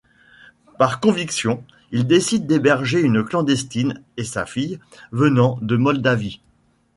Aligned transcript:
Par 0.79 0.99
conviction, 0.99 1.63
il 1.91 2.07
décide 2.07 2.47
d'héberger 2.47 3.01
une 3.01 3.23
clandestine 3.23 4.01
et 4.17 4.23
sa 4.23 4.47
fille, 4.47 4.79
venant 5.11 5.59
de 5.61 5.75
Moldavie. 5.77 6.41